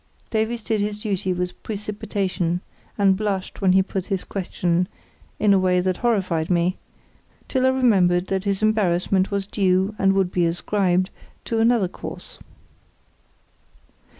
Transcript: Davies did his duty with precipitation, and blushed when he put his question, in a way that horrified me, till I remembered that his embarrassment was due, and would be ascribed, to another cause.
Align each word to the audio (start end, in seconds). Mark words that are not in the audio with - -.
Davies 0.31 0.63
did 0.63 0.81
his 0.81 0.99
duty 0.99 1.31
with 1.31 1.61
precipitation, 1.61 2.61
and 2.97 3.15
blushed 3.15 3.61
when 3.61 3.73
he 3.73 3.83
put 3.83 4.07
his 4.07 4.23
question, 4.23 4.87
in 5.37 5.53
a 5.53 5.59
way 5.59 5.79
that 5.79 5.97
horrified 5.97 6.49
me, 6.49 6.75
till 7.47 7.67
I 7.67 7.69
remembered 7.69 8.25
that 8.25 8.45
his 8.45 8.63
embarrassment 8.63 9.29
was 9.29 9.45
due, 9.45 9.93
and 9.99 10.13
would 10.13 10.31
be 10.31 10.47
ascribed, 10.47 11.11
to 11.45 11.59
another 11.59 11.87
cause. 11.87 12.39